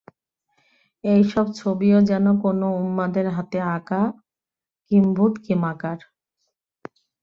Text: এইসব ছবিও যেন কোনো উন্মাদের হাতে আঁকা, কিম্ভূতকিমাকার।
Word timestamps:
এইসব 1.03 1.45
ছবিও 1.55 1.99
যেন 2.09 2.25
কোনো 2.43 2.67
উন্মাদের 2.79 3.25
হাতে 3.35 3.59
আঁকা, 3.71 4.01
কিম্ভূতকিমাকার। 4.91 5.99